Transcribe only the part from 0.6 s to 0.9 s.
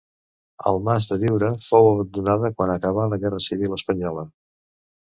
El